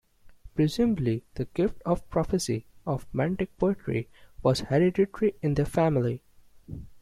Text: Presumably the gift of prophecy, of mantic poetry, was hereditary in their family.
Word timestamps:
Presumably 0.55 1.25
the 1.35 1.45
gift 1.53 1.79
of 1.85 2.09
prophecy, 2.09 2.65
of 2.87 3.05
mantic 3.13 3.49
poetry, 3.59 4.09
was 4.41 4.61
hereditary 4.61 5.35
in 5.43 5.53
their 5.53 5.63
family. 5.67 6.23